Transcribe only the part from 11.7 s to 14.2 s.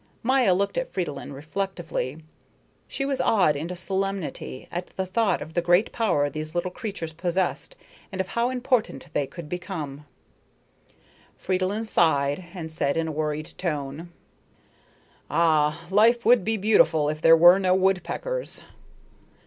sighed and said in a worried tone: